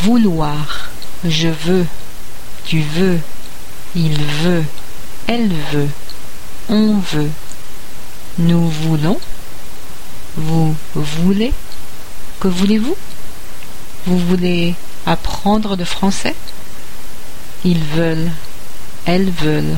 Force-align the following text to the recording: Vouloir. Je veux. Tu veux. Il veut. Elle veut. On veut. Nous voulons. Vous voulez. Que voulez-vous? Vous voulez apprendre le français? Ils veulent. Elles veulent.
Vouloir. 0.00 0.88
Je 1.22 1.48
veux. 1.48 1.86
Tu 2.64 2.80
veux. 2.80 3.18
Il 3.94 4.18
veut. 4.42 4.64
Elle 5.26 5.52
veut. 5.72 5.88
On 6.70 6.94
veut. 6.98 7.30
Nous 8.38 8.68
voulons. 8.68 9.20
Vous 10.36 10.74
voulez. 10.94 11.52
Que 12.40 12.48
voulez-vous? 12.48 12.96
Vous 14.06 14.18
voulez 14.18 14.74
apprendre 15.04 15.76
le 15.76 15.84
français? 15.84 16.34
Ils 17.64 17.84
veulent. 17.84 18.30
Elles 19.04 19.30
veulent. 19.30 19.76